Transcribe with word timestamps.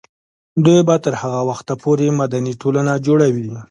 دوی 0.63 0.79
به 0.87 0.95
تر 1.03 1.13
هغه 1.21 1.41
وخته 1.49 1.73
پورې 1.83 2.07
مدني 2.19 2.53
ټولنه 2.61 2.93
جوړوي. 3.05 3.47